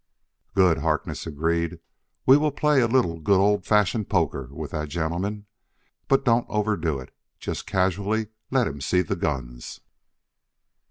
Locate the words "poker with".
4.09-4.71